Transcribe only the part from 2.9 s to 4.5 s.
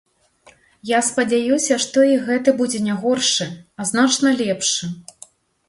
горшы, а значна